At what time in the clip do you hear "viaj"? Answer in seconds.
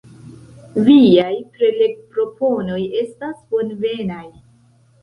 0.87-1.35